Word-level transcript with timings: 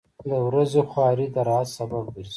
•د 0.29 0.31
ورځې 0.47 0.81
خواري 0.89 1.27
د 1.35 1.37
راحت 1.47 1.69
سبب 1.77 2.03
ګرځي. 2.15 2.29